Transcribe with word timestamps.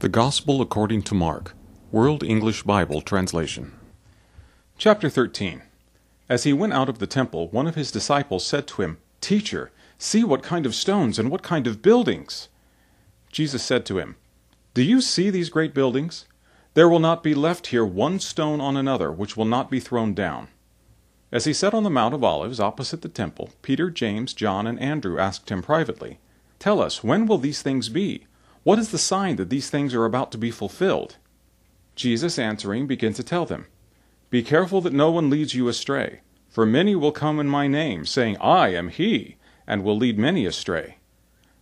The 0.00 0.08
Gospel 0.08 0.62
according 0.62 1.02
to 1.02 1.14
Mark, 1.16 1.56
World 1.90 2.22
English 2.22 2.62
Bible 2.62 3.00
Translation. 3.00 3.72
Chapter 4.76 5.10
13 5.10 5.62
As 6.28 6.44
he 6.44 6.52
went 6.52 6.72
out 6.72 6.88
of 6.88 7.00
the 7.00 7.06
temple, 7.08 7.48
one 7.48 7.66
of 7.66 7.74
his 7.74 7.90
disciples 7.90 8.46
said 8.46 8.68
to 8.68 8.82
him, 8.82 8.98
Teacher, 9.20 9.72
see 9.98 10.22
what 10.22 10.44
kind 10.44 10.66
of 10.66 10.76
stones 10.76 11.18
and 11.18 11.32
what 11.32 11.42
kind 11.42 11.66
of 11.66 11.82
buildings! 11.82 12.48
Jesus 13.32 13.60
said 13.64 13.84
to 13.86 13.98
him, 13.98 14.14
Do 14.72 14.84
you 14.84 15.00
see 15.00 15.30
these 15.30 15.50
great 15.50 15.74
buildings? 15.74 16.26
There 16.74 16.88
will 16.88 17.00
not 17.00 17.24
be 17.24 17.34
left 17.34 17.66
here 17.66 17.84
one 17.84 18.20
stone 18.20 18.60
on 18.60 18.76
another 18.76 19.10
which 19.10 19.36
will 19.36 19.46
not 19.46 19.68
be 19.68 19.80
thrown 19.80 20.14
down. 20.14 20.46
As 21.32 21.44
he 21.44 21.52
sat 21.52 21.74
on 21.74 21.82
the 21.82 21.90
Mount 21.90 22.14
of 22.14 22.22
Olives 22.22 22.60
opposite 22.60 23.02
the 23.02 23.08
temple, 23.08 23.50
Peter, 23.62 23.90
James, 23.90 24.32
John, 24.32 24.64
and 24.64 24.78
Andrew 24.78 25.18
asked 25.18 25.50
him 25.50 25.60
privately, 25.60 26.20
Tell 26.60 26.80
us, 26.80 27.02
when 27.02 27.26
will 27.26 27.38
these 27.38 27.62
things 27.62 27.88
be? 27.88 28.28
What 28.64 28.78
is 28.78 28.90
the 28.90 28.98
sign 28.98 29.36
that 29.36 29.50
these 29.50 29.70
things 29.70 29.94
are 29.94 30.04
about 30.04 30.32
to 30.32 30.38
be 30.38 30.50
fulfilled? 30.50 31.16
Jesus 31.94 32.38
answering 32.38 32.86
began 32.86 33.12
to 33.14 33.22
tell 33.22 33.46
them, 33.46 33.66
Be 34.30 34.42
careful 34.42 34.80
that 34.82 34.92
no 34.92 35.10
one 35.10 35.30
leads 35.30 35.54
you 35.54 35.68
astray, 35.68 36.20
for 36.48 36.66
many 36.66 36.94
will 36.94 37.12
come 37.12 37.40
in 37.40 37.48
my 37.48 37.66
name, 37.66 38.04
saying, 38.04 38.36
I 38.40 38.68
am 38.68 38.88
he, 38.88 39.36
and 39.66 39.82
will 39.82 39.96
lead 39.96 40.18
many 40.18 40.46
astray. 40.46 40.98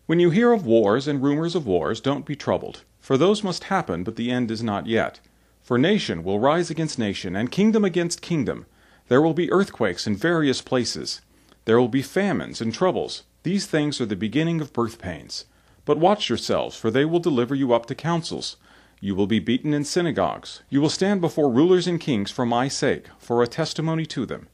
When 0.07 0.21
you 0.21 0.31
hear 0.31 0.53
of 0.53 0.65
wars 0.65 1.09
and 1.09 1.23
rumors 1.23 1.55
of 1.55 1.67
wars, 1.67 2.01
don't 2.01 2.25
be 2.25 2.37
troubled, 2.37 2.85
for 3.01 3.17
those 3.17 3.43
must 3.43 3.65
happen, 3.65 4.05
but 4.05 4.17
the 4.17 4.31
end 4.31 4.51
is 4.51 4.63
not 4.63 4.87
yet. 4.87 5.21
For 5.63 5.79
nation 5.79 6.23
will 6.23 6.39
rise 6.39 6.71
against 6.71 6.99
nation, 6.99 7.35
and 7.35 7.51
kingdom 7.51 7.85
against 7.85 8.23
kingdom. 8.23 8.67
There 9.09 9.21
will 9.21 9.35
be 9.35 9.51
earthquakes 9.51 10.07
in 10.07 10.15
various 10.15 10.63
places. 10.63 11.21
There 11.65 11.81
will 11.81 11.89
be 11.89 12.03
famines 12.03 12.61
and 12.61 12.73
troubles. 12.73 13.25
These 13.43 13.67
things 13.67 14.01
are 14.01 14.07
the 14.07 14.17
beginning 14.17 14.61
of 14.61 14.73
birth 14.73 15.01
pains. 15.01 15.45
But 15.87 15.99
watch 15.99 16.29
yourselves, 16.29 16.77
for 16.77 16.91
they 16.91 17.07
will 17.07 17.21
deliver 17.21 17.55
you 17.55 17.73
up 17.73 17.87
to 17.87 17.95
councils. 17.95 18.57
You 19.01 19.15
will 19.15 19.27
be 19.27 19.39
beaten 19.39 19.73
in 19.73 19.85
synagogues. 19.85 20.63
You 20.69 20.83
will 20.83 20.91
stand 20.91 21.21
before 21.23 21.51
rulers 21.51 21.87
and 21.87 22.01
kings 22.01 22.31
for 22.31 22.45
my 22.45 22.69
sake, 22.69 23.07
for 23.19 23.43
a 23.43 23.47
testimony 23.47 24.05
to 24.07 24.27
them. 24.27 24.49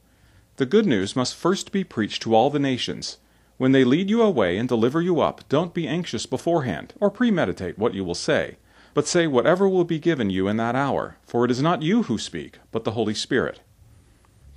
The 0.57 0.65
good 0.65 0.85
news 0.85 1.15
must 1.15 1.35
first 1.35 1.71
be 1.71 1.83
preached 1.83 2.21
to 2.21 2.35
all 2.35 2.49
the 2.49 2.59
nations. 2.59 3.17
When 3.57 3.71
they 3.71 3.83
lead 3.83 4.09
you 4.09 4.21
away 4.21 4.57
and 4.57 4.69
deliver 4.69 5.01
you 5.01 5.21
up, 5.21 5.47
don't 5.49 5.73
be 5.73 5.87
anxious 5.87 6.25
beforehand, 6.25 6.93
or 6.99 7.09
premeditate 7.09 7.79
what 7.79 7.93
you 7.93 8.03
will 8.03 8.15
say, 8.15 8.57
but 8.93 9.07
say 9.07 9.25
whatever 9.25 9.67
will 9.67 9.85
be 9.85 9.97
given 9.97 10.29
you 10.29 10.47
in 10.47 10.57
that 10.57 10.75
hour, 10.75 11.17
for 11.25 11.45
it 11.45 11.51
is 11.51 11.61
not 11.61 11.81
you 11.81 12.03
who 12.03 12.17
speak, 12.19 12.59
but 12.71 12.83
the 12.83 12.91
Holy 12.91 13.15
Spirit. 13.15 13.61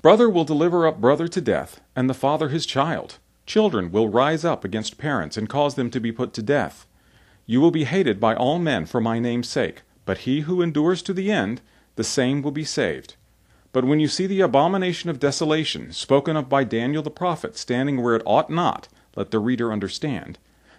Brother 0.03 0.29
will 0.29 0.45
deliver 0.45 0.85
up 0.85 1.01
brother 1.01 1.27
to 1.27 1.41
death, 1.41 1.81
and 1.95 2.07
the 2.07 2.13
father 2.13 2.49
his 2.49 2.67
child. 2.67 3.17
Children 3.47 3.91
will 3.93 4.09
rise 4.09 4.43
up 4.43 4.65
against 4.65 4.97
parents 4.97 5.37
and 5.37 5.47
cause 5.47 5.75
them 5.75 5.89
to 5.91 6.01
be 6.01 6.11
put 6.11 6.33
to 6.33 6.43
death. 6.43 6.85
You 7.45 7.61
will 7.61 7.71
be 7.71 7.85
hated 7.85 8.19
by 8.19 8.35
all 8.35 8.59
men 8.59 8.85
for 8.85 8.99
my 8.99 9.19
name's 9.19 9.47
sake, 9.47 9.83
but 10.05 10.19
he 10.19 10.41
who 10.41 10.61
endures 10.61 11.01
to 11.03 11.13
the 11.13 11.31
end, 11.31 11.61
the 11.95 12.03
same 12.03 12.41
will 12.41 12.51
be 12.51 12.65
saved. 12.65 13.15
But 13.71 13.85
when 13.85 14.01
you 14.01 14.09
see 14.09 14.27
the 14.27 14.41
abomination 14.41 15.09
of 15.09 15.21
desolation, 15.21 15.93
spoken 15.93 16.35
of 16.35 16.49
by 16.49 16.65
Daniel 16.65 17.01
the 17.01 17.09
prophet, 17.09 17.55
standing 17.55 18.03
where 18.03 18.17
it 18.17 18.21
ought 18.25 18.49
not, 18.49 18.89
let 19.15 19.31
the 19.31 19.39
reader 19.39 19.71
understand, 19.71 20.37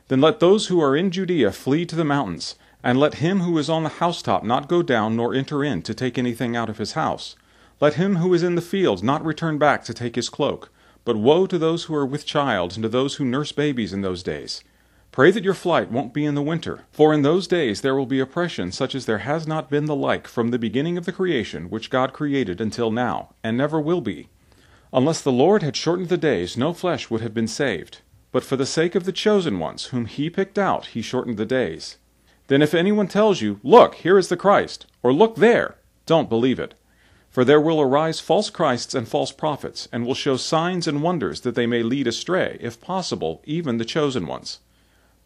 then 0.08 0.20
let 0.20 0.38
those 0.38 0.66
who 0.66 0.78
are 0.78 0.94
in 0.94 1.10
Judea 1.10 1.52
flee 1.52 1.86
to 1.86 1.96
the 1.96 2.04
mountains, 2.04 2.54
and 2.84 3.00
let 3.00 3.14
him 3.14 3.40
who 3.40 3.56
is 3.56 3.70
on 3.70 3.82
the 3.82 3.88
housetop 3.88 4.44
not 4.44 4.68
go 4.68 4.82
down 4.82 5.16
nor 5.16 5.34
enter 5.34 5.64
in 5.64 5.80
to 5.82 5.94
take 5.94 6.18
anything 6.18 6.54
out 6.54 6.68
of 6.68 6.76
his 6.76 6.92
house. 6.92 7.34
Let 7.80 7.94
him 7.94 8.16
who 8.16 8.34
is 8.34 8.42
in 8.42 8.56
the 8.56 8.60
field 8.60 9.02
not 9.02 9.24
return 9.24 9.56
back 9.56 9.84
to 9.84 9.94
take 9.94 10.16
his 10.16 10.28
cloak. 10.28 10.70
But 11.08 11.16
woe 11.16 11.46
to 11.46 11.56
those 11.56 11.84
who 11.84 11.94
are 11.94 12.04
with 12.04 12.26
child, 12.26 12.74
and 12.74 12.82
to 12.82 12.88
those 12.90 13.14
who 13.14 13.24
nurse 13.24 13.50
babies 13.50 13.94
in 13.94 14.02
those 14.02 14.22
days. 14.22 14.62
Pray 15.10 15.30
that 15.30 15.42
your 15.42 15.54
flight 15.54 15.90
won't 15.90 16.12
be 16.12 16.26
in 16.26 16.34
the 16.34 16.42
winter, 16.42 16.84
for 16.92 17.14
in 17.14 17.22
those 17.22 17.46
days 17.46 17.80
there 17.80 17.94
will 17.94 18.04
be 18.04 18.20
oppression 18.20 18.72
such 18.72 18.94
as 18.94 19.06
there 19.06 19.24
has 19.24 19.46
not 19.46 19.70
been 19.70 19.86
the 19.86 19.96
like 19.96 20.28
from 20.28 20.50
the 20.50 20.58
beginning 20.58 20.98
of 20.98 21.06
the 21.06 21.12
creation 21.12 21.70
which 21.70 21.88
God 21.88 22.12
created 22.12 22.60
until 22.60 22.90
now, 22.90 23.30
and 23.42 23.56
never 23.56 23.80
will 23.80 24.02
be. 24.02 24.28
Unless 24.92 25.22
the 25.22 25.32
Lord 25.32 25.62
had 25.62 25.76
shortened 25.76 26.10
the 26.10 26.18
days, 26.18 26.58
no 26.58 26.74
flesh 26.74 27.08
would 27.08 27.22
have 27.22 27.32
been 27.32 27.48
saved. 27.48 28.02
But 28.30 28.44
for 28.44 28.56
the 28.56 28.66
sake 28.66 28.94
of 28.94 29.04
the 29.04 29.10
chosen 29.10 29.58
ones, 29.58 29.86
whom 29.86 30.04
he 30.04 30.28
picked 30.28 30.58
out, 30.58 30.88
he 30.88 31.00
shortened 31.00 31.38
the 31.38 31.46
days. 31.46 31.96
Then 32.48 32.60
if 32.60 32.74
anyone 32.74 33.08
tells 33.08 33.40
you, 33.40 33.60
Look, 33.62 33.94
here 33.94 34.18
is 34.18 34.28
the 34.28 34.36
Christ, 34.36 34.84
or 35.02 35.14
Look 35.14 35.36
there, 35.36 35.78
don't 36.04 36.28
believe 36.28 36.60
it. 36.60 36.74
For 37.38 37.44
there 37.44 37.60
will 37.60 37.80
arise 37.80 38.18
false 38.18 38.50
Christs 38.50 38.96
and 38.96 39.06
false 39.06 39.30
prophets, 39.30 39.86
and 39.92 40.04
will 40.04 40.16
show 40.16 40.36
signs 40.36 40.88
and 40.88 41.04
wonders 41.04 41.42
that 41.42 41.54
they 41.54 41.68
may 41.68 41.84
lead 41.84 42.08
astray, 42.08 42.58
if 42.60 42.80
possible, 42.80 43.42
even 43.44 43.78
the 43.78 43.84
chosen 43.84 44.26
ones. 44.26 44.58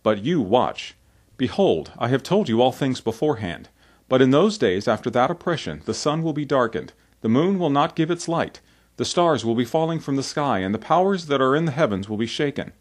But 0.02 0.22
you 0.22 0.42
watch. 0.42 0.94
Behold, 1.38 1.90
I 1.96 2.08
have 2.08 2.22
told 2.22 2.50
you 2.50 2.60
all 2.60 2.70
things 2.70 3.00
beforehand. 3.00 3.70
But 4.10 4.20
in 4.20 4.30
those 4.30 4.58
days 4.58 4.86
after 4.86 5.08
that 5.08 5.30
oppression 5.30 5.80
the 5.86 5.94
sun 5.94 6.22
will 6.22 6.34
be 6.34 6.44
darkened, 6.44 6.92
the 7.22 7.30
moon 7.30 7.58
will 7.58 7.70
not 7.70 7.96
give 7.96 8.10
its 8.10 8.28
light, 8.28 8.60
the 8.98 9.06
stars 9.06 9.42
will 9.42 9.54
be 9.54 9.64
falling 9.64 9.98
from 9.98 10.16
the 10.16 10.22
sky, 10.22 10.58
and 10.58 10.74
the 10.74 10.78
powers 10.78 11.28
that 11.28 11.40
are 11.40 11.56
in 11.56 11.64
the 11.64 11.72
heavens 11.72 12.10
will 12.10 12.18
be 12.18 12.26
shaken. 12.26 12.72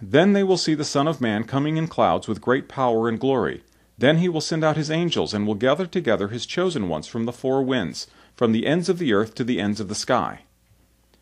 Then 0.00 0.32
they 0.32 0.42
will 0.42 0.56
see 0.56 0.72
the 0.72 0.84
Son 0.84 1.06
of 1.06 1.20
Man 1.20 1.44
coming 1.44 1.76
in 1.76 1.86
clouds 1.86 2.26
with 2.26 2.40
great 2.40 2.66
power 2.66 3.10
and 3.10 3.20
glory. 3.20 3.62
Then 3.98 4.16
he 4.16 4.30
will 4.30 4.40
send 4.40 4.64
out 4.64 4.78
his 4.78 4.90
angels, 4.90 5.34
and 5.34 5.46
will 5.46 5.54
gather 5.54 5.84
together 5.84 6.28
his 6.28 6.46
chosen 6.46 6.88
ones 6.88 7.06
from 7.06 7.26
the 7.26 7.32
four 7.32 7.62
winds 7.62 8.06
from 8.40 8.52
the 8.52 8.66
ends 8.66 8.88
of 8.88 8.96
the 8.96 9.12
earth 9.12 9.34
to 9.34 9.44
the 9.44 9.60
ends 9.60 9.80
of 9.80 9.88
the 9.88 9.94
sky. 9.94 10.44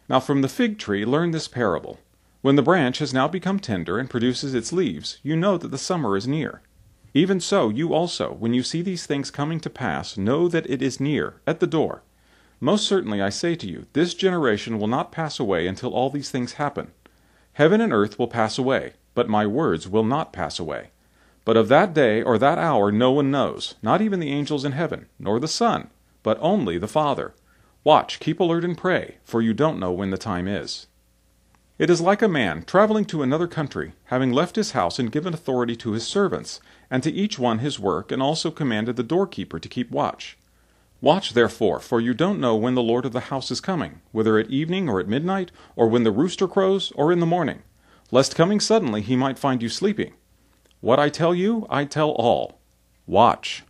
Now 0.08 0.20
from 0.20 0.40
the 0.40 0.48
fig 0.48 0.78
tree 0.78 1.04
learn 1.04 1.32
this 1.32 1.48
parable. 1.48 1.98
When 2.42 2.54
the 2.54 2.62
branch 2.62 3.00
has 3.00 3.12
now 3.12 3.26
become 3.26 3.58
tender 3.58 3.98
and 3.98 4.08
produces 4.08 4.54
its 4.54 4.72
leaves, 4.72 5.18
you 5.24 5.34
know 5.34 5.58
that 5.58 5.72
the 5.72 5.78
summer 5.78 6.16
is 6.16 6.28
near. 6.28 6.62
Even 7.14 7.40
so, 7.40 7.70
you 7.70 7.92
also, 7.92 8.34
when 8.34 8.54
you 8.54 8.62
see 8.62 8.82
these 8.82 9.04
things 9.04 9.32
coming 9.32 9.58
to 9.58 9.68
pass, 9.68 10.16
know 10.16 10.46
that 10.46 10.70
it 10.70 10.80
is 10.80 11.00
near, 11.00 11.40
at 11.44 11.58
the 11.58 11.66
door. 11.66 12.04
Most 12.60 12.86
certainly 12.86 13.20
I 13.20 13.30
say 13.30 13.56
to 13.56 13.68
you, 13.68 13.86
this 13.94 14.14
generation 14.14 14.78
will 14.78 14.86
not 14.86 15.10
pass 15.10 15.40
away 15.40 15.66
until 15.66 15.92
all 15.92 16.10
these 16.10 16.30
things 16.30 16.52
happen. 16.52 16.92
Heaven 17.54 17.80
and 17.80 17.92
earth 17.92 18.16
will 18.16 18.28
pass 18.28 18.58
away, 18.58 18.92
but 19.16 19.28
my 19.28 19.44
words 19.44 19.88
will 19.88 20.04
not 20.04 20.32
pass 20.32 20.60
away. 20.60 20.90
But 21.44 21.56
of 21.56 21.66
that 21.66 21.92
day 21.92 22.22
or 22.22 22.38
that 22.38 22.58
hour 22.58 22.92
no 22.92 23.10
one 23.10 23.32
knows, 23.32 23.74
not 23.82 24.00
even 24.00 24.20
the 24.20 24.30
angels 24.30 24.64
in 24.64 24.70
heaven, 24.70 25.06
nor 25.18 25.40
the 25.40 25.48
Son 25.48 25.90
but 26.22 26.38
only 26.40 26.78
the 26.78 26.88
Father. 26.88 27.34
Watch, 27.84 28.20
keep 28.20 28.40
alert, 28.40 28.64
and 28.64 28.76
pray, 28.76 29.18
for 29.24 29.40
you 29.40 29.54
don't 29.54 29.78
know 29.78 29.92
when 29.92 30.10
the 30.10 30.18
time 30.18 30.46
is. 30.46 30.86
It 31.78 31.90
is 31.90 32.00
like 32.00 32.22
a 32.22 32.28
man 32.28 32.64
traveling 32.64 33.04
to 33.06 33.22
another 33.22 33.46
country, 33.46 33.92
having 34.06 34.32
left 34.32 34.56
his 34.56 34.72
house 34.72 34.98
and 34.98 35.12
given 35.12 35.32
authority 35.32 35.76
to 35.76 35.92
his 35.92 36.06
servants, 36.06 36.60
and 36.90 37.04
to 37.04 37.12
each 37.12 37.38
one 37.38 37.60
his 37.60 37.78
work, 37.78 38.10
and 38.10 38.20
also 38.20 38.50
commanded 38.50 38.96
the 38.96 39.04
doorkeeper 39.04 39.60
to 39.60 39.68
keep 39.68 39.90
watch. 39.90 40.36
Watch 41.00 41.34
therefore, 41.34 41.78
for 41.78 42.00
you 42.00 42.14
don't 42.14 42.40
know 42.40 42.56
when 42.56 42.74
the 42.74 42.82
Lord 42.82 43.04
of 43.04 43.12
the 43.12 43.30
house 43.30 43.52
is 43.52 43.60
coming, 43.60 44.00
whether 44.10 44.38
at 44.38 44.50
evening 44.50 44.88
or 44.88 44.98
at 44.98 45.06
midnight, 45.06 45.52
or 45.76 45.86
when 45.86 46.02
the 46.02 46.10
rooster 46.10 46.48
crows, 46.48 46.90
or 46.96 47.12
in 47.12 47.20
the 47.20 47.26
morning, 47.26 47.62
lest 48.10 48.34
coming 48.34 48.58
suddenly 48.58 49.00
he 49.00 49.14
might 49.14 49.38
find 49.38 49.62
you 49.62 49.68
sleeping. 49.68 50.14
What 50.80 50.98
I 50.98 51.08
tell 51.08 51.32
you, 51.32 51.64
I 51.70 51.84
tell 51.84 52.10
all. 52.10 52.58
Watch. 53.06 53.62